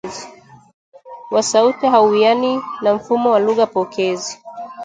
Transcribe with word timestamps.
wa 1.31 1.43
sauti 1.43 1.87
hauwiani 1.87 2.61
na 2.81 2.93
mfumo 2.93 3.31
wa 3.31 3.39
lugha 3.39 3.65
pokezi 3.67 4.41